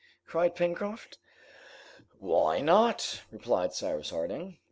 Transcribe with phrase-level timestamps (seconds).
[0.25, 1.19] cried Pencroft.
[2.17, 4.57] "Why not?" replied Cyrus Harding.